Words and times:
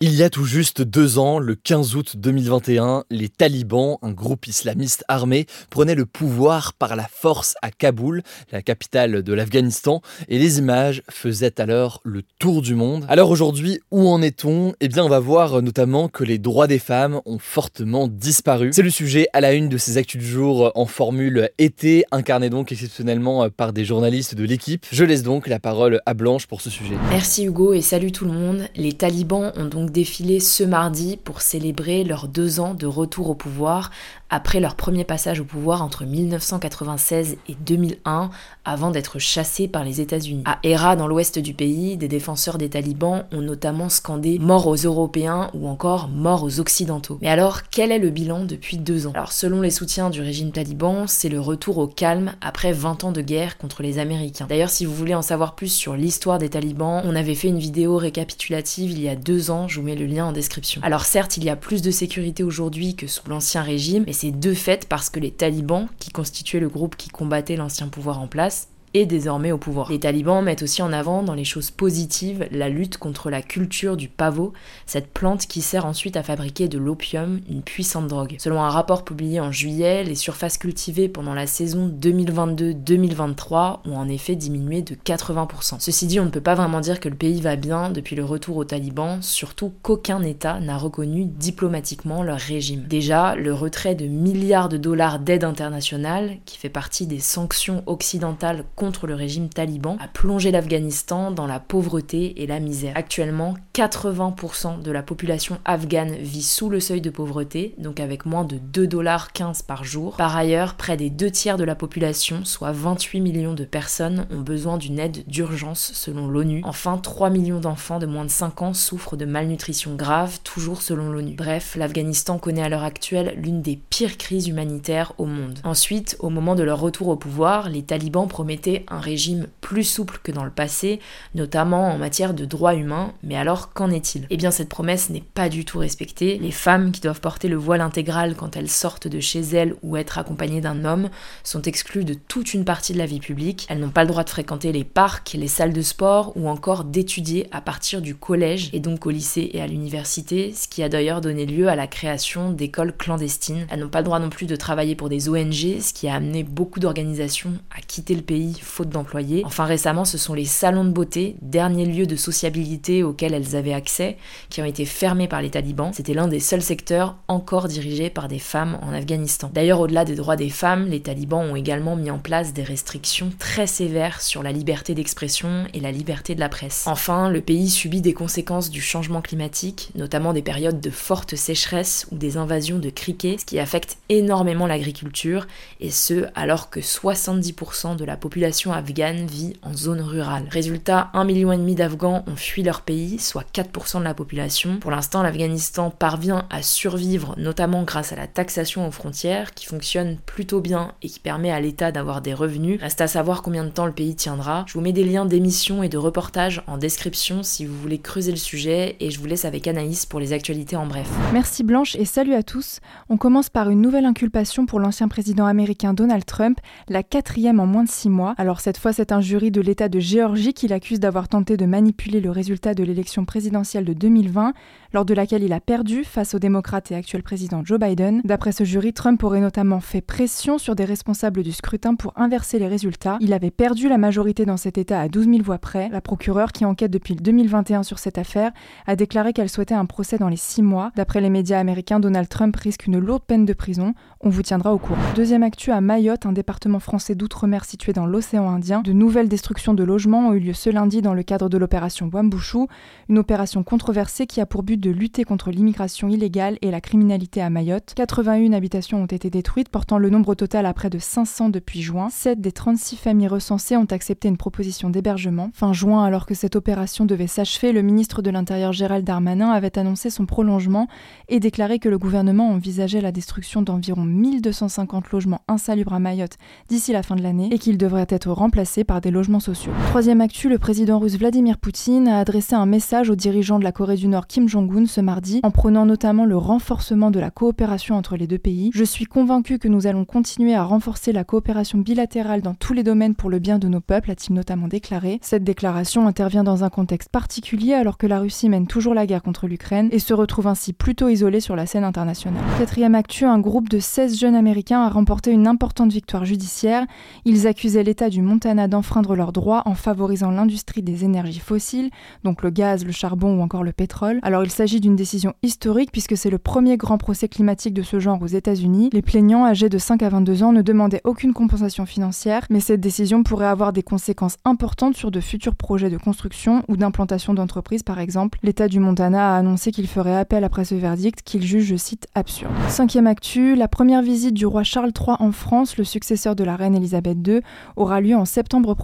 Il 0.00 0.14
y 0.14 0.22
a 0.22 0.30
tout 0.30 0.44
juste 0.44 0.80
deux 0.80 1.18
ans, 1.18 1.40
le 1.40 1.56
15 1.56 1.96
août 1.96 2.16
2021, 2.18 3.02
les 3.10 3.28
talibans, 3.28 3.98
un 4.00 4.12
groupe 4.12 4.46
islamiste 4.46 5.04
armé, 5.08 5.46
prenaient 5.70 5.96
le 5.96 6.06
pouvoir 6.06 6.74
par 6.74 6.94
la 6.94 7.08
force 7.10 7.56
à 7.62 7.72
Kaboul, 7.72 8.22
la 8.52 8.62
capitale 8.62 9.24
de 9.24 9.32
l'Afghanistan, 9.32 10.00
et 10.28 10.38
les 10.38 10.60
images 10.60 11.02
faisaient 11.10 11.60
alors 11.60 12.00
le 12.04 12.22
tour 12.38 12.62
du 12.62 12.76
monde. 12.76 13.06
Alors 13.08 13.28
aujourd'hui, 13.28 13.80
où 13.90 14.06
en 14.06 14.22
est-on? 14.22 14.72
Eh 14.78 14.86
bien, 14.86 15.02
on 15.02 15.08
va 15.08 15.18
voir 15.18 15.62
notamment 15.62 16.06
que 16.06 16.22
les 16.22 16.38
droits 16.38 16.68
des 16.68 16.78
femmes 16.78 17.20
ont 17.26 17.40
fortement 17.40 18.06
disparu. 18.06 18.70
C'est 18.72 18.82
le 18.82 18.90
sujet 18.90 19.26
à 19.32 19.40
la 19.40 19.52
une 19.52 19.68
de 19.68 19.78
ces 19.78 19.96
actus 19.96 20.20
du 20.20 20.28
jour 20.28 20.70
en 20.76 20.86
formule 20.86 21.50
été, 21.58 22.04
incarné 22.12 22.50
donc 22.50 22.70
exceptionnellement 22.70 23.50
par 23.50 23.72
des 23.72 23.84
journalistes 23.84 24.36
de 24.36 24.44
l'équipe. 24.44 24.86
Je 24.92 25.02
laisse 25.02 25.24
donc 25.24 25.48
la 25.48 25.58
parole 25.58 26.00
à 26.06 26.14
Blanche 26.14 26.46
pour 26.46 26.60
ce 26.60 26.70
sujet. 26.70 26.94
Merci 27.10 27.46
Hugo 27.46 27.72
et 27.72 27.82
salut 27.82 28.12
tout 28.12 28.26
le 28.26 28.32
monde. 28.32 28.68
Les 28.76 28.92
talibans 28.92 29.50
ont 29.56 29.64
donc 29.64 29.87
défilé 29.90 30.40
ce 30.40 30.64
mardi 30.64 31.16
pour 31.16 31.40
célébrer 31.40 32.04
leurs 32.04 32.28
deux 32.28 32.60
ans 32.60 32.74
de 32.74 32.86
retour 32.86 33.30
au 33.30 33.34
pouvoir 33.34 33.90
après 34.30 34.60
leur 34.60 34.74
premier 34.74 35.04
passage 35.04 35.40
au 35.40 35.44
pouvoir 35.44 35.82
entre 35.82 36.04
1996 36.04 37.36
et 37.48 37.54
2001 37.54 38.30
avant 38.64 38.90
d'être 38.90 39.18
chassés 39.18 39.68
par 39.68 39.84
les 39.84 40.00
États-Unis. 40.00 40.42
À 40.44 40.58
Héra, 40.62 40.96
dans 40.96 41.06
l'ouest 41.06 41.38
du 41.38 41.54
pays, 41.54 41.96
des 41.96 42.08
défenseurs 42.08 42.58
des 42.58 42.68
talibans 42.68 43.24
ont 43.32 43.40
notamment 43.40 43.88
scandé 43.88 44.38
mort 44.38 44.66
aux 44.66 44.76
Européens 44.76 45.50
ou 45.54 45.68
encore 45.68 46.08
mort 46.08 46.42
aux 46.42 46.60
Occidentaux. 46.60 47.18
Mais 47.22 47.28
alors, 47.28 47.62
quel 47.70 47.92
est 47.92 47.98
le 47.98 48.10
bilan 48.10 48.44
depuis 48.44 48.76
deux 48.76 49.06
ans? 49.06 49.12
Alors, 49.14 49.32
selon 49.32 49.60
les 49.60 49.70
soutiens 49.70 50.10
du 50.10 50.20
régime 50.20 50.52
taliban, 50.52 51.06
c'est 51.06 51.28
le 51.28 51.40
retour 51.40 51.78
au 51.78 51.86
calme 51.86 52.32
après 52.40 52.72
20 52.72 53.04
ans 53.04 53.12
de 53.12 53.22
guerre 53.22 53.56
contre 53.58 53.82
les 53.82 53.98
Américains. 53.98 54.46
D'ailleurs, 54.48 54.70
si 54.70 54.84
vous 54.84 54.94
voulez 54.94 55.14
en 55.14 55.22
savoir 55.22 55.54
plus 55.54 55.72
sur 55.72 55.94
l'histoire 55.94 56.38
des 56.38 56.50
talibans, 56.50 57.02
on 57.04 57.16
avait 57.16 57.34
fait 57.34 57.48
une 57.48 57.58
vidéo 57.58 57.96
récapitulative 57.96 58.90
il 58.90 59.00
y 59.00 59.08
a 59.08 59.16
deux 59.16 59.50
ans, 59.50 59.68
je 59.68 59.80
vous 59.80 59.86
mets 59.86 59.94
le 59.94 60.06
lien 60.06 60.26
en 60.26 60.32
description. 60.32 60.80
Alors 60.84 61.04
certes, 61.04 61.36
il 61.36 61.44
y 61.44 61.50
a 61.50 61.56
plus 61.56 61.82
de 61.82 61.90
sécurité 61.90 62.42
aujourd'hui 62.42 62.94
que 62.94 63.06
sous 63.06 63.28
l'ancien 63.28 63.62
régime, 63.62 64.04
mais 64.06 64.12
c'est 64.18 64.32
de 64.32 64.52
fait 64.52 64.88
parce 64.88 65.10
que 65.10 65.20
les 65.20 65.30
talibans, 65.30 65.86
qui 66.00 66.10
constituaient 66.10 66.58
le 66.58 66.68
groupe 66.68 66.96
qui 66.96 67.08
combattait 67.08 67.54
l'ancien 67.54 67.86
pouvoir 67.86 68.18
en 68.20 68.26
place, 68.26 68.68
est 68.94 69.06
désormais 69.06 69.52
au 69.52 69.58
pouvoir. 69.58 69.90
Les 69.90 70.00
talibans 70.00 70.42
mettent 70.42 70.62
aussi 70.62 70.82
en 70.82 70.92
avant 70.92 71.22
dans 71.22 71.34
les 71.34 71.44
choses 71.44 71.70
positives 71.70 72.46
la 72.50 72.68
lutte 72.68 72.98
contre 72.98 73.30
la 73.30 73.42
culture 73.42 73.96
du 73.96 74.08
pavot, 74.08 74.52
cette 74.86 75.12
plante 75.12 75.46
qui 75.46 75.60
sert 75.60 75.86
ensuite 75.86 76.16
à 76.16 76.22
fabriquer 76.22 76.68
de 76.68 76.78
l'opium, 76.78 77.40
une 77.48 77.62
puissante 77.62 78.06
drogue. 78.08 78.36
Selon 78.38 78.62
un 78.62 78.70
rapport 78.70 79.04
publié 79.04 79.40
en 79.40 79.52
juillet, 79.52 80.04
les 80.04 80.14
surfaces 80.14 80.58
cultivées 80.58 81.08
pendant 81.08 81.34
la 81.34 81.46
saison 81.46 81.88
2022-2023 81.88 83.80
ont 83.84 83.96
en 83.96 84.08
effet 84.08 84.36
diminué 84.36 84.82
de 84.82 84.94
80%. 84.94 85.80
Ceci 85.80 86.06
dit, 86.06 86.20
on 86.20 86.24
ne 86.24 86.30
peut 86.30 86.40
pas 86.40 86.54
vraiment 86.54 86.80
dire 86.80 87.00
que 87.00 87.08
le 87.08 87.14
pays 87.14 87.40
va 87.40 87.56
bien 87.56 87.90
depuis 87.90 88.16
le 88.16 88.24
retour 88.24 88.56
aux 88.56 88.64
talibans, 88.64 89.22
surtout 89.22 89.72
qu'aucun 89.82 90.22
État 90.22 90.60
n'a 90.60 90.76
reconnu 90.76 91.24
diplomatiquement 91.24 92.22
leur 92.22 92.38
régime. 92.38 92.84
Déjà, 92.88 93.34
le 93.34 93.52
retrait 93.54 93.94
de 93.94 94.06
milliards 94.06 94.68
de 94.68 94.76
dollars 94.76 95.18
d'aide 95.18 95.44
internationale, 95.44 96.38
qui 96.44 96.58
fait 96.58 96.68
partie 96.68 97.06
des 97.06 97.20
sanctions 97.20 97.82
occidentales 97.86 98.64
contre 98.78 99.08
le 99.08 99.14
régime 99.16 99.48
taliban 99.48 99.96
a 99.98 100.06
plongé 100.06 100.52
l'Afghanistan 100.52 101.32
dans 101.32 101.48
la 101.48 101.58
pauvreté 101.58 102.42
et 102.42 102.46
la 102.46 102.60
misère. 102.60 102.92
Actuellement, 102.94 103.54
80% 103.74 104.82
de 104.82 104.90
la 104.92 105.02
population 105.02 105.58
afghane 105.64 106.14
vit 106.14 106.44
sous 106.44 106.68
le 106.68 106.78
seuil 106.78 107.00
de 107.00 107.10
pauvreté, 107.10 107.74
donc 107.78 107.98
avec 107.98 108.24
moins 108.24 108.44
de 108.44 108.56
2,15$ 108.56 109.66
par 109.66 109.82
jour. 109.82 110.16
Par 110.16 110.36
ailleurs, 110.36 110.74
près 110.74 110.96
des 110.96 111.10
deux 111.10 111.30
tiers 111.30 111.56
de 111.56 111.64
la 111.64 111.74
population, 111.74 112.44
soit 112.44 112.70
28 112.70 113.20
millions 113.20 113.54
de 113.54 113.64
personnes, 113.64 114.26
ont 114.30 114.40
besoin 114.40 114.78
d'une 114.78 115.00
aide 115.00 115.24
d'urgence 115.26 115.90
selon 115.94 116.28
l'ONU. 116.28 116.60
Enfin, 116.64 116.98
3 116.98 117.30
millions 117.30 117.60
d'enfants 117.60 117.98
de 117.98 118.06
moins 118.06 118.24
de 118.24 118.30
5 118.30 118.62
ans 118.62 118.74
souffrent 118.74 119.16
de 119.16 119.24
malnutrition 119.24 119.96
grave, 119.96 120.38
toujours 120.44 120.82
selon 120.82 121.10
l'ONU. 121.10 121.34
Bref, 121.34 121.74
l'Afghanistan 121.74 122.38
connaît 122.38 122.62
à 122.62 122.68
l'heure 122.68 122.84
actuelle 122.84 123.34
l'une 123.42 123.60
des 123.60 123.76
pires 123.76 124.18
crises 124.18 124.46
humanitaires 124.46 125.14
au 125.18 125.24
monde. 125.24 125.58
Ensuite, 125.64 126.16
au 126.20 126.30
moment 126.30 126.54
de 126.54 126.62
leur 126.62 126.78
retour 126.78 127.08
au 127.08 127.16
pouvoir, 127.16 127.68
les 127.68 127.82
talibans 127.82 128.28
promettaient 128.28 128.67
un 128.88 129.00
régime 129.00 129.48
plus 129.68 129.84
souple 129.84 130.18
que 130.22 130.32
dans 130.32 130.44
le 130.44 130.50
passé, 130.50 130.98
notamment 131.34 131.92
en 131.92 131.98
matière 131.98 132.32
de 132.32 132.46
droits 132.46 132.74
humains, 132.74 133.12
mais 133.22 133.36
alors 133.36 133.74
qu'en 133.74 133.90
est-il? 133.90 134.26
Eh 134.30 134.38
bien 134.38 134.50
cette 134.50 134.70
promesse 134.70 135.10
n'est 135.10 135.20
pas 135.20 135.50
du 135.50 135.66
tout 135.66 135.78
respectée. 135.78 136.38
Les 136.38 136.52
femmes 136.52 136.90
qui 136.90 137.02
doivent 137.02 137.20
porter 137.20 137.48
le 137.48 137.56
voile 137.56 137.82
intégral 137.82 138.34
quand 138.34 138.56
elles 138.56 138.70
sortent 138.70 139.08
de 139.08 139.20
chez 139.20 139.40
elles 139.40 139.74
ou 139.82 139.98
être 139.98 140.16
accompagnées 140.16 140.62
d'un 140.62 140.86
homme 140.86 141.10
sont 141.44 141.60
exclues 141.60 142.06
de 142.06 142.14
toute 142.14 142.54
une 142.54 142.64
partie 142.64 142.94
de 142.94 142.98
la 142.98 143.04
vie 143.04 143.20
publique. 143.20 143.66
Elles 143.68 143.78
n'ont 143.78 143.90
pas 143.90 144.04
le 144.04 144.08
droit 144.08 144.24
de 144.24 144.30
fréquenter 144.30 144.72
les 144.72 144.84
parcs, 144.84 145.34
les 145.34 145.48
salles 145.48 145.74
de 145.74 145.82
sport 145.82 146.32
ou 146.34 146.48
encore 146.48 146.84
d'étudier 146.84 147.46
à 147.52 147.60
partir 147.60 148.00
du 148.00 148.14
collège 148.14 148.70
et 148.72 148.80
donc 148.80 149.04
au 149.04 149.10
lycée 149.10 149.50
et 149.52 149.60
à 149.60 149.66
l'université, 149.66 150.54
ce 150.54 150.66
qui 150.66 150.82
a 150.82 150.88
d'ailleurs 150.88 151.20
donné 151.20 151.44
lieu 151.44 151.68
à 151.68 151.76
la 151.76 151.86
création 151.86 152.52
d'écoles 152.52 152.96
clandestines. 152.96 153.66
Elles 153.68 153.80
n'ont 153.80 153.90
pas 153.90 154.00
le 154.00 154.06
droit 154.06 154.18
non 154.18 154.30
plus 154.30 154.46
de 154.46 154.56
travailler 154.56 154.94
pour 154.94 155.10
des 155.10 155.28
ONG, 155.28 155.78
ce 155.82 155.92
qui 155.92 156.08
a 156.08 156.14
amené 156.14 156.42
beaucoup 156.42 156.80
d'organisations 156.80 157.52
à 157.76 157.82
quitter 157.82 158.14
le 158.14 158.22
pays 158.22 158.58
faute 158.62 158.88
d'employés. 158.88 159.42
Récemment, 159.64 160.04
ce 160.04 160.18
sont 160.18 160.34
les 160.34 160.44
salons 160.44 160.84
de 160.84 160.90
beauté, 160.90 161.36
derniers 161.42 161.86
lieux 161.86 162.06
de 162.06 162.16
sociabilité 162.16 163.02
auxquels 163.02 163.34
elles 163.34 163.56
avaient 163.56 163.72
accès, 163.72 164.16
qui 164.50 164.60
ont 164.60 164.66
été 164.66 164.84
fermés 164.84 165.28
par 165.28 165.42
les 165.42 165.50
talibans. 165.50 165.92
C'était 165.92 166.14
l'un 166.14 166.28
des 166.28 166.40
seuls 166.40 166.62
secteurs 166.62 167.16
encore 167.28 167.68
dirigés 167.68 168.10
par 168.10 168.28
des 168.28 168.38
femmes 168.38 168.78
en 168.82 168.92
Afghanistan. 168.92 169.50
D'ailleurs, 169.52 169.80
au-delà 169.80 170.04
des 170.04 170.14
droits 170.14 170.36
des 170.36 170.50
femmes, 170.50 170.86
les 170.86 171.00
talibans 171.00 171.50
ont 171.50 171.56
également 171.56 171.96
mis 171.96 172.10
en 172.10 172.18
place 172.18 172.52
des 172.52 172.62
restrictions 172.62 173.30
très 173.38 173.66
sévères 173.66 174.20
sur 174.20 174.42
la 174.42 174.52
liberté 174.52 174.94
d'expression 174.94 175.66
et 175.74 175.80
la 175.80 175.92
liberté 175.92 176.34
de 176.34 176.40
la 176.40 176.48
presse. 176.48 176.84
Enfin, 176.86 177.30
le 177.30 177.40
pays 177.40 177.70
subit 177.70 178.00
des 178.00 178.14
conséquences 178.14 178.70
du 178.70 178.80
changement 178.80 179.22
climatique, 179.22 179.90
notamment 179.94 180.32
des 180.32 180.42
périodes 180.42 180.80
de 180.80 180.90
forte 180.90 181.36
sécheresse 181.36 182.06
ou 182.12 182.16
des 182.16 182.36
invasions 182.36 182.78
de 182.78 182.90
criquets, 182.90 183.36
ce 183.38 183.44
qui 183.44 183.58
affecte 183.58 183.98
énormément 184.08 184.66
l'agriculture, 184.66 185.46
et 185.80 185.90
ce 185.90 186.26
alors 186.34 186.70
que 186.70 186.80
70% 186.80 187.96
de 187.96 188.04
la 188.04 188.16
population 188.16 188.72
afghane 188.72 189.26
vit 189.26 189.47
en 189.62 189.74
zone 189.74 190.00
rurale. 190.00 190.46
Résultat, 190.50 191.10
1,5 191.14 191.26
million 191.26 191.74
d'Afghans 191.74 192.24
ont 192.26 192.36
fui 192.36 192.62
leur 192.62 192.82
pays, 192.82 193.18
soit 193.18 193.44
4% 193.52 193.98
de 193.98 194.04
la 194.04 194.14
population. 194.14 194.78
Pour 194.78 194.90
l'instant, 194.90 195.22
l'Afghanistan 195.22 195.90
parvient 195.90 196.46
à 196.50 196.62
survivre, 196.62 197.34
notamment 197.38 197.82
grâce 197.82 198.12
à 198.12 198.16
la 198.16 198.26
taxation 198.26 198.86
aux 198.86 198.90
frontières, 198.90 199.54
qui 199.54 199.66
fonctionne 199.66 200.18
plutôt 200.26 200.60
bien 200.60 200.92
et 201.02 201.08
qui 201.08 201.20
permet 201.20 201.50
à 201.50 201.60
l'État 201.60 201.92
d'avoir 201.92 202.20
des 202.20 202.34
revenus. 202.34 202.80
Reste 202.80 203.00
à 203.00 203.06
savoir 203.06 203.42
combien 203.42 203.64
de 203.64 203.70
temps 203.70 203.86
le 203.86 203.92
pays 203.92 204.14
tiendra. 204.14 204.64
Je 204.66 204.74
vous 204.74 204.80
mets 204.80 204.92
des 204.92 205.04
liens 205.04 205.26
d'émissions 205.26 205.82
et 205.82 205.88
de 205.88 205.98
reportages 205.98 206.62
en 206.66 206.78
description 206.78 207.42
si 207.42 207.66
vous 207.66 207.76
voulez 207.76 207.98
creuser 207.98 208.30
le 208.30 208.36
sujet, 208.36 208.96
et 209.00 209.10
je 209.10 209.18
vous 209.18 209.26
laisse 209.26 209.44
avec 209.44 209.66
Anaïs 209.66 210.06
pour 210.06 210.20
les 210.20 210.32
actualités 210.32 210.76
en 210.76 210.86
bref. 210.86 211.08
Merci 211.32 211.62
Blanche 211.62 211.96
et 211.96 212.04
salut 212.04 212.34
à 212.34 212.42
tous. 212.42 212.80
On 213.08 213.16
commence 213.16 213.50
par 213.50 213.70
une 213.70 213.80
nouvelle 213.80 214.06
inculpation 214.06 214.66
pour 214.66 214.80
l'ancien 214.80 215.08
président 215.08 215.46
américain 215.46 215.94
Donald 215.94 216.24
Trump, 216.24 216.58
la 216.88 217.02
quatrième 217.02 217.60
en 217.60 217.66
moins 217.66 217.84
de 217.84 217.88
six 217.88 218.08
mois. 218.08 218.34
Alors 218.38 218.60
cette 218.60 218.78
fois, 218.78 218.92
c'est 218.92 219.12
un 219.12 219.20
jury 219.38 219.50
de 219.52 219.60
l'État 219.60 219.88
de 219.88 220.00
Géorgie 220.00 220.52
qui 220.52 220.66
l'accuse 220.66 220.98
d'avoir 220.98 221.28
tenté 221.28 221.56
de 221.56 221.64
manipuler 221.64 222.20
le 222.20 222.32
résultat 222.32 222.74
de 222.74 222.82
l'élection 222.82 223.24
présidentielle 223.24 223.84
de 223.84 223.92
2020, 223.92 224.52
lors 224.92 225.04
de 225.04 225.14
laquelle 225.14 225.44
il 225.44 225.52
a 225.52 225.60
perdu 225.60 226.02
face 226.02 226.34
au 226.34 226.40
démocrate 226.40 226.90
et 226.90 226.96
actuel 226.96 227.22
président 227.22 227.62
Joe 227.64 227.78
Biden. 227.78 228.20
D'après 228.24 228.50
ce 228.50 228.64
jury, 228.64 228.92
Trump 228.92 229.22
aurait 229.22 229.40
notamment 229.40 229.78
fait 229.78 230.00
pression 230.00 230.58
sur 230.58 230.74
des 230.74 230.84
responsables 230.84 231.44
du 231.44 231.52
scrutin 231.52 231.94
pour 231.94 232.14
inverser 232.16 232.58
les 232.58 232.66
résultats. 232.66 233.16
Il 233.20 233.32
avait 233.32 233.52
perdu 233.52 233.88
la 233.88 233.96
majorité 233.96 234.44
dans 234.44 234.56
cet 234.56 234.76
État 234.76 235.00
à 235.00 235.08
12 235.08 235.26
000 235.26 235.38
voix 235.44 235.58
près. 235.58 235.88
La 235.90 236.00
procureure, 236.00 236.50
qui 236.50 236.64
enquête 236.64 236.90
depuis 236.90 237.14
2021 237.14 237.84
sur 237.84 238.00
cette 238.00 238.18
affaire, 238.18 238.50
a 238.88 238.96
déclaré 238.96 239.32
qu'elle 239.32 239.48
souhaitait 239.48 239.74
un 239.74 239.86
procès 239.86 240.18
dans 240.18 240.28
les 240.28 240.36
six 240.36 240.62
mois. 240.62 240.90
D'après 240.96 241.20
les 241.20 241.30
médias 241.30 241.60
américains, 241.60 242.00
Donald 242.00 242.28
Trump 242.28 242.56
risque 242.56 242.86
une 242.86 242.98
lourde 242.98 243.22
peine 243.24 243.44
de 243.44 243.52
prison. 243.52 243.94
On 244.20 244.30
vous 244.30 244.42
tiendra 244.42 244.74
au 244.74 244.78
courant. 244.78 244.98
Deuxième 245.14 245.44
actu 245.44 245.70
à 245.70 245.80
Mayotte, 245.80 246.26
un 246.26 246.32
département 246.32 246.80
français 246.80 247.14
d'outre-mer 247.14 247.64
situé 247.64 247.92
dans 247.92 248.06
l'océan 248.06 248.48
Indien. 248.48 248.80
De 248.80 248.92
nouvelles 248.92 249.17
destructions 249.26 249.74
de 249.74 249.82
logements 249.82 250.28
ont 250.28 250.34
eu 250.34 250.38
lieu 250.38 250.52
ce 250.52 250.70
lundi 250.70 251.02
dans 251.02 251.14
le 251.14 251.24
cadre 251.24 251.48
de 251.48 251.58
l'opération 251.58 252.08
Wambushu, 252.12 252.68
une 253.08 253.18
opération 253.18 253.64
controversée 253.64 254.28
qui 254.28 254.40
a 254.40 254.46
pour 254.46 254.62
but 254.62 254.76
de 254.76 254.90
lutter 254.90 255.24
contre 255.24 255.50
l'immigration 255.50 256.06
illégale 256.08 256.58
et 256.62 256.70
la 256.70 256.80
criminalité 256.80 257.42
à 257.42 257.50
Mayotte. 257.50 257.94
81 257.96 258.52
habitations 258.52 259.02
ont 259.02 259.06
été 259.06 259.30
détruites, 259.30 259.70
portant 259.70 259.98
le 259.98 260.10
nombre 260.10 260.36
total 260.36 260.66
à 260.66 260.72
près 260.72 260.90
de 260.90 261.00
500 261.00 261.48
depuis 261.48 261.82
juin. 261.82 262.08
7 262.10 262.40
des 262.40 262.52
36 262.52 262.94
familles 262.96 263.26
recensées 263.26 263.76
ont 263.76 263.86
accepté 263.86 264.28
une 264.28 264.36
proposition 264.36 264.90
d'hébergement. 264.90 265.50
Fin 265.54 265.72
juin, 265.72 266.04
alors 266.04 266.26
que 266.26 266.34
cette 266.34 266.54
opération 266.54 267.06
devait 267.06 267.26
s'achever, 267.26 267.72
le 267.72 267.82
ministre 267.82 268.22
de 268.22 268.30
l'Intérieur 268.30 268.72
Gérald 268.72 269.04
Darmanin 269.04 269.50
avait 269.50 269.78
annoncé 269.78 270.10
son 270.10 270.26
prolongement 270.26 270.86
et 271.28 271.40
déclaré 271.40 271.78
que 271.78 271.88
le 271.88 271.98
gouvernement 271.98 272.50
envisageait 272.50 273.00
la 273.00 273.10
destruction 273.10 273.62
d'environ 273.62 274.04
1250 274.04 275.10
logements 275.10 275.42
insalubres 275.48 275.94
à 275.94 275.98
Mayotte 275.98 276.36
d'ici 276.68 276.92
la 276.92 277.02
fin 277.02 277.16
de 277.16 277.22
l'année 277.22 277.48
et 277.50 277.58
qu'ils 277.58 277.78
devraient 277.78 278.06
être 278.08 278.30
remplacés 278.30 278.84
par 278.84 279.00
des 279.00 279.07
logements 279.10 279.40
sociaux. 279.40 279.72
Troisième 279.88 280.20
actu, 280.20 280.48
le 280.48 280.58
président 280.58 280.98
russe 280.98 281.18
Vladimir 281.18 281.58
Poutine 281.58 282.08
a 282.08 282.18
adressé 282.18 282.54
un 282.54 282.66
message 282.66 283.10
aux 283.10 283.16
dirigeants 283.16 283.58
de 283.58 283.64
la 283.64 283.72
Corée 283.72 283.96
du 283.96 284.08
Nord 284.08 284.26
Kim 284.26 284.48
Jong-un 284.48 284.86
ce 284.86 285.00
mardi 285.00 285.40
en 285.42 285.50
prenant 285.50 285.86
notamment 285.86 286.24
le 286.24 286.36
renforcement 286.36 287.10
de 287.10 287.20
la 287.20 287.30
coopération 287.30 287.96
entre 287.96 288.16
les 288.16 288.26
deux 288.26 288.38
pays. 288.38 288.70
Je 288.74 288.84
suis 288.84 289.06
convaincu 289.06 289.58
que 289.58 289.68
nous 289.68 289.86
allons 289.86 290.04
continuer 290.04 290.54
à 290.54 290.64
renforcer 290.64 291.12
la 291.12 291.24
coopération 291.24 291.78
bilatérale 291.78 292.42
dans 292.42 292.54
tous 292.54 292.72
les 292.72 292.82
domaines 292.82 293.14
pour 293.14 293.30
le 293.30 293.38
bien 293.38 293.58
de 293.58 293.68
nos 293.68 293.80
peuples, 293.80 294.10
a-t-il 294.10 294.34
notamment 294.34 294.68
déclaré. 294.68 295.18
Cette 295.22 295.44
déclaration 295.44 296.06
intervient 296.06 296.44
dans 296.44 296.64
un 296.64 296.70
contexte 296.70 297.10
particulier 297.10 297.74
alors 297.74 297.98
que 297.98 298.06
la 298.06 298.20
Russie 298.20 298.48
mène 298.48 298.66
toujours 298.66 298.94
la 298.94 299.06
guerre 299.06 299.22
contre 299.22 299.46
l'Ukraine 299.46 299.88
et 299.92 299.98
se 299.98 300.14
retrouve 300.14 300.46
ainsi 300.46 300.72
plutôt 300.72 301.08
isolée 301.08 301.40
sur 301.40 301.56
la 301.56 301.66
scène 301.66 301.84
internationale. 301.84 302.42
Quatrième 302.58 302.94
actu, 302.94 303.24
un 303.24 303.38
groupe 303.38 303.68
de 303.68 303.78
16 303.78 304.18
jeunes 304.18 304.34
américains 304.34 304.82
a 304.82 304.88
remporté 304.88 305.30
une 305.30 305.46
importante 305.46 305.92
victoire 305.92 306.24
judiciaire. 306.24 306.86
Ils 307.24 307.46
accusaient 307.46 307.82
l'État 307.82 308.08
du 308.08 308.22
Montana 308.22 308.68
d'enfreindre 308.68 308.97
leurs 309.14 309.32
droits 309.32 309.62
en 309.66 309.74
favorisant 309.74 310.30
l'industrie 310.30 310.82
des 310.82 311.04
énergies 311.04 311.40
fossiles, 311.40 311.90
donc 312.24 312.42
le 312.42 312.50
gaz, 312.50 312.84
le 312.84 312.92
charbon 312.92 313.38
ou 313.38 313.42
encore 313.42 313.64
le 313.64 313.72
pétrole. 313.72 314.20
Alors 314.22 314.44
il 314.44 314.50
s'agit 314.50 314.80
d'une 314.80 314.96
décision 314.96 315.34
historique 315.42 315.92
puisque 315.92 316.16
c'est 316.16 316.30
le 316.30 316.38
premier 316.38 316.76
grand 316.76 316.98
procès 316.98 317.28
climatique 317.28 317.74
de 317.74 317.82
ce 317.82 318.00
genre 318.00 318.20
aux 318.22 318.26
États-Unis. 318.26 318.90
Les 318.92 319.02
plaignants 319.02 319.44
âgés 319.46 319.68
de 319.68 319.78
5 319.78 320.02
à 320.02 320.08
22 320.08 320.42
ans 320.42 320.52
ne 320.52 320.62
demandaient 320.62 321.00
aucune 321.04 321.32
compensation 321.32 321.86
financière, 321.86 322.46
mais 322.50 322.60
cette 322.60 322.80
décision 322.80 323.22
pourrait 323.22 323.46
avoir 323.46 323.72
des 323.72 323.82
conséquences 323.82 324.36
importantes 324.44 324.96
sur 324.96 325.10
de 325.10 325.20
futurs 325.20 325.54
projets 325.54 325.90
de 325.90 325.98
construction 325.98 326.62
ou 326.68 326.76
d'implantation 326.76 327.34
d'entreprises 327.34 327.82
par 327.82 327.98
exemple. 327.98 328.38
L'État 328.42 328.68
du 328.68 328.80
Montana 328.80 329.34
a 329.34 329.38
annoncé 329.38 329.72
qu'il 329.72 329.86
ferait 329.86 330.16
appel 330.16 330.44
après 330.44 330.64
ce 330.64 330.74
verdict 330.74 331.22
qu'il 331.22 331.42
juge, 331.42 331.64
je 331.64 331.76
cite, 331.76 332.06
absurde. 332.14 332.52
Cinquième 332.68 333.06
actu, 333.06 333.54
la 333.54 333.68
première 333.68 334.02
visite 334.02 334.34
du 334.34 334.46
roi 334.46 334.62
Charles 334.62 334.92
III 334.98 335.16
en 335.20 335.32
France, 335.32 335.76
le 335.76 335.84
successeur 335.84 336.36
de 336.36 336.44
la 336.44 336.56
reine 336.56 336.74
Elisabeth 336.74 337.18
II, 337.26 337.40
aura 337.76 338.00
lieu 338.00 338.16
en 338.16 338.24
septembre 338.24 338.74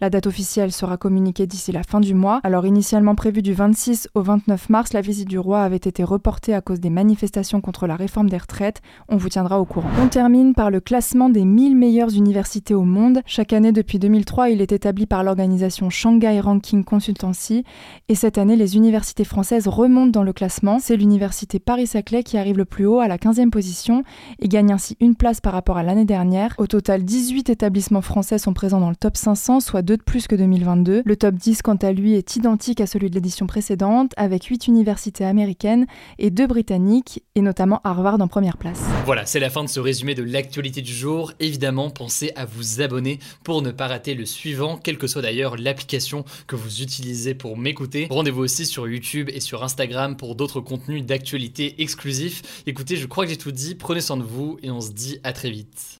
La 0.00 0.10
date 0.10 0.26
officielle 0.26 0.72
sera 0.72 0.96
communiquée 0.96 1.46
d'ici 1.46 1.72
la 1.72 1.82
fin 1.82 2.00
du 2.00 2.14
mois. 2.14 2.40
Alors 2.42 2.66
initialement 2.66 3.14
prévue 3.14 3.42
du 3.42 3.52
26 3.52 4.08
au 4.14 4.22
29 4.22 4.68
mars, 4.70 4.92
la 4.92 5.00
visite 5.00 5.28
du 5.28 5.38
roi 5.38 5.62
avait 5.62 5.76
été 5.76 6.04
reportée 6.04 6.54
à 6.54 6.60
cause 6.60 6.80
des 6.80 6.90
manifestations 6.90 7.60
contre 7.60 7.86
la 7.86 7.96
réforme 7.96 8.28
des 8.28 8.38
retraites. 8.38 8.80
On 9.08 9.16
vous 9.16 9.28
tiendra 9.28 9.60
au 9.60 9.64
courant. 9.64 9.90
On 10.02 10.08
termine 10.08 10.54
par 10.54 10.70
le 10.70 10.80
classement 10.80 11.28
des 11.28 11.44
1000 11.44 11.76
meilleures 11.76 12.14
universités 12.14 12.74
au 12.74 12.82
monde. 12.82 13.20
Chaque 13.26 13.52
année 13.52 13.72
depuis 13.72 13.98
2003, 13.98 14.50
il 14.50 14.60
est 14.60 14.72
établi 14.72 15.06
par 15.06 15.22
l'organisation 15.22 15.90
Shanghai 15.90 16.40
Ranking 16.40 16.84
Consultancy. 16.84 17.64
Et 18.08 18.14
cette 18.14 18.38
année, 18.38 18.56
les 18.56 18.76
universités 18.76 19.24
françaises 19.24 19.68
remontent 19.68 20.10
dans 20.10 20.22
le 20.22 20.32
classement. 20.32 20.78
C'est 20.80 20.96
l'université 20.96 21.58
Paris-Saclay 21.58 22.22
qui 22.22 22.38
arrive 22.38 22.58
le 22.58 22.64
plus 22.64 22.86
haut 22.86 23.00
à 23.00 23.08
la 23.08 23.18
15e 23.18 23.50
position 23.50 24.02
et 24.38 24.48
gagne 24.48 24.72
ainsi 24.72 24.96
une 25.00 25.14
place 25.14 25.40
par 25.40 25.52
rapport 25.52 25.76
à 25.76 25.82
l'année 25.82 26.04
dernière. 26.04 26.54
Au 26.58 26.66
total, 26.66 27.04
18 27.04 27.50
établissements 27.50 28.02
français 28.02 28.38
sont 28.38 28.52
présents 28.52 28.80
dans 28.80 28.90
le 28.90 28.96
top 28.96 29.16
500, 29.20 29.60
soit 29.60 29.82
2 29.82 29.98
de 29.98 30.02
plus 30.02 30.26
que 30.26 30.34
2022. 30.34 31.02
Le 31.04 31.16
top 31.16 31.34
10, 31.34 31.62
quant 31.62 31.76
à 31.76 31.92
lui, 31.92 32.14
est 32.14 32.36
identique 32.36 32.80
à 32.80 32.86
celui 32.86 33.10
de 33.10 33.14
l'édition 33.14 33.46
précédente, 33.46 34.12
avec 34.16 34.44
8 34.44 34.66
universités 34.66 35.24
américaines 35.24 35.86
et 36.18 36.30
2 36.30 36.46
britanniques, 36.46 37.22
et 37.34 37.42
notamment 37.42 37.80
Harvard 37.84 38.20
en 38.20 38.28
première 38.28 38.56
place. 38.56 38.82
Voilà, 39.04 39.26
c'est 39.26 39.40
la 39.40 39.50
fin 39.50 39.62
de 39.62 39.68
ce 39.68 39.78
résumé 39.78 40.14
de 40.14 40.22
l'actualité 40.22 40.80
du 40.80 40.92
jour. 40.92 41.32
Évidemment, 41.38 41.90
pensez 41.90 42.32
à 42.34 42.46
vous 42.46 42.80
abonner 42.80 43.18
pour 43.44 43.62
ne 43.62 43.70
pas 43.70 43.86
rater 43.88 44.14
le 44.14 44.24
suivant, 44.24 44.76
quelle 44.76 44.98
que 44.98 45.06
soit 45.06 45.22
d'ailleurs 45.22 45.56
l'application 45.56 46.24
que 46.46 46.56
vous 46.56 46.82
utilisez 46.82 47.34
pour 47.34 47.56
m'écouter. 47.56 48.08
Rendez-vous 48.10 48.42
aussi 48.42 48.64
sur 48.64 48.88
YouTube 48.88 49.28
et 49.32 49.40
sur 49.40 49.62
Instagram 49.62 50.16
pour 50.16 50.34
d'autres 50.34 50.60
contenus 50.60 51.04
d'actualité 51.04 51.82
exclusifs. 51.82 52.64
Écoutez, 52.66 52.96
je 52.96 53.06
crois 53.06 53.24
que 53.24 53.30
j'ai 53.30 53.36
tout 53.36 53.52
dit, 53.52 53.74
prenez 53.74 54.00
soin 54.00 54.16
de 54.16 54.22
vous 54.22 54.58
et 54.62 54.70
on 54.70 54.80
se 54.80 54.92
dit 54.92 55.18
à 55.24 55.32
très 55.32 55.50
vite. 55.50 55.99